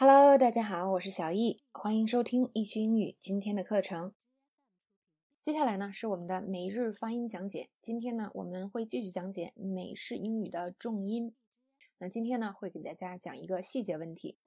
[0.00, 4.14] Hello，大家好，我是小易，欢迎收听易趣英语今天的课程。
[5.40, 7.68] 接下来呢是我们的每日发音讲解。
[7.82, 11.34] 今天呢我们会继续讲解美式英语的重音。
[11.98, 14.38] 那今天呢会给大家讲一个细节问题。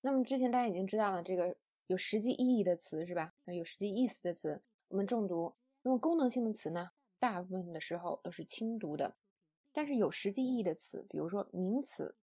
[0.00, 3.34] 那么之前大家已经知道了这个有实际意义的词是吧？
[3.44, 5.54] 那有实际意思的词我们重读。
[5.82, 9.18] 那么功能性的词呢，大部分的时候都是轻读的。
[9.70, 12.16] 但是有实际意义的词，比如说名词。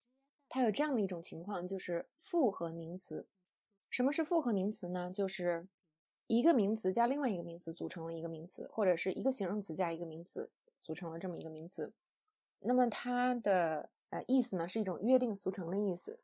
[0.53, 3.27] 它有这样的一种情况，就是复合名词。
[3.89, 5.09] 什么是复合名词呢？
[5.11, 5.67] 就是
[6.27, 11.91] 一个名词加另外一个名词组成了一个名词，或者是一个形容词加一个名词组成了这么一个名词。
[12.59, 16.19] 那么它的呃意思呢，是一种约定俗成的意思。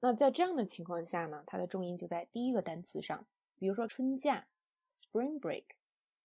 [0.00, 3.26] 那在这样的情况下呢，它的重音就在第一个单词上。
[3.58, 4.48] 比如说春假
[4.90, 5.64] （Spring Break），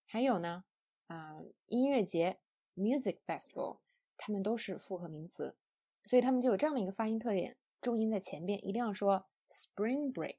[0.05, 0.63] 还有呢
[1.07, 2.39] 啊音乐节
[2.77, 3.79] （Music Festival），
[4.15, 5.57] 它们都是复合名词。
[6.03, 10.37] 所以他们就有这样的一个发音特点，重音在前边，一定要说 spring break，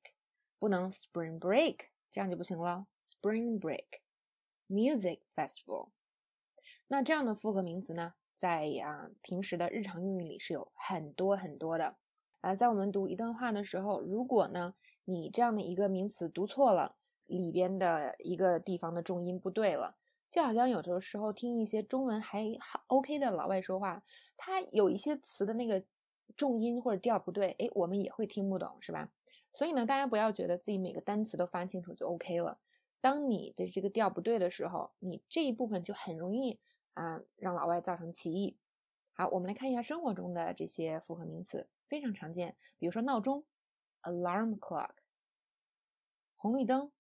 [0.59, 1.77] 不能 spring break，
[2.11, 2.87] 这样就不行了。
[3.03, 5.91] spring break，music festival。
[6.89, 11.97] 那这样的复合名词呢，在啊平时的日常用语里是有很多很多的。
[12.41, 14.75] 啊，在我们读一段话的时候，如果呢
[15.05, 20.00] 你这样的一个名词读错了，里边的一个地方的重音不对了。
[20.31, 22.47] 就好像有的时候听一些中文还
[22.87, 24.03] OK 的老外说话，
[24.37, 25.85] 他有一些词的那个
[26.37, 29.11] 重音或者调不对，哎，我们也会听不懂，是吧？
[29.53, 32.61] 所以呢，大家不要觉得自己每个单词都发清楚就 OK 了。
[33.01, 36.61] 当你的这个调不对的时候，你这一部分就很容易
[36.95, 38.57] 啊让老外造成歧义。
[39.15, 43.45] 好，我们来看一下生活中的这些复合名词，非常常见，比如说闹钟
[44.03, 44.91] ，alarm clock；
[46.37, 46.93] 红绿灯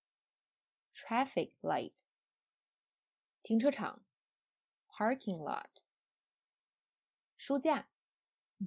[0.92, 1.92] ，traffic light。
[3.42, 4.02] 停车场
[4.88, 5.64] ，parking lot；
[7.36, 7.88] 书架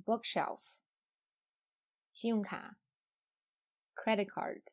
[0.05, 0.79] ，bookshelf；
[2.11, 2.77] 信用卡
[3.95, 4.63] ，credit card。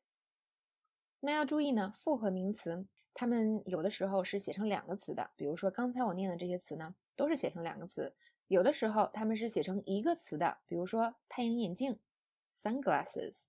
[1.21, 8.15] 那要注意呢，复合名词它们有的时候是写成两个词的，比如说刚才我念的这些词呢，都是写成两个词；
[8.47, 12.01] 有的时候它们是写成一个词的，比如说太阳眼镜
[12.51, 13.49] ，sunglasses；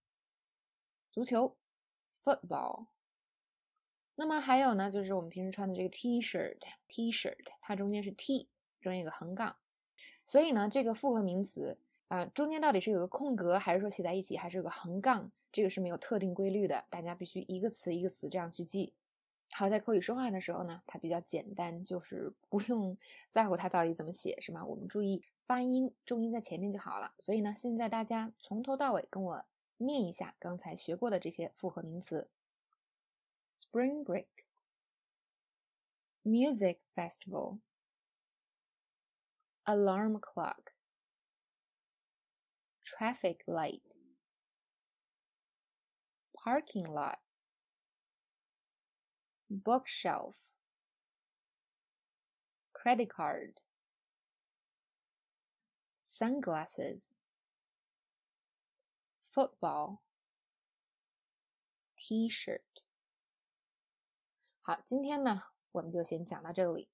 [1.09, 1.57] 足球
[2.13, 2.88] ，football。
[4.21, 8.47] 那么还有呢，就是我们平时穿的这个 T-shirt，T-shirt，它中间是 T，
[8.79, 9.55] 中间有个横杠，
[10.27, 18.93] 所以呢，这个复合名词啊，中间到底是有个空格，还是说写在一起，还是有个横杠，这个是没有特定规律的，大家必须一个词一个词这样去记。
[19.53, 22.95] 好，在口语说话的时候呢，它比较简单，就是不用
[23.31, 24.63] 在乎它到底怎么写，是吗？
[24.63, 27.11] 我们注意发音，重音在前面就好了。
[27.17, 29.43] 所以呢，现在大家从头到尾跟我
[29.77, 32.27] 念一下刚才学过的这些复合名词。
[33.53, 34.45] Spring break,
[36.23, 37.59] music festival,
[39.67, 40.72] alarm clock,
[42.85, 43.81] traffic light,
[46.41, 47.19] parking lot,
[49.50, 50.47] bookshelf,
[52.72, 53.59] credit card,
[56.00, 57.13] sunglasses,
[59.19, 60.01] football,
[62.00, 62.81] t shirt.
[64.63, 65.41] 好，今天呢，
[65.72, 66.88] 我们就先讲到这里。